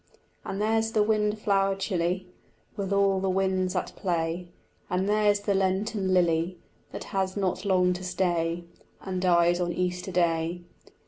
[0.43, 2.25] And there's the windflower chilly
[2.75, 4.47] With all the winds at play,
[4.89, 6.57] And there's the Lenten lily
[6.91, 8.63] That has not long to stay
[9.01, 10.63] And dies on Easter day.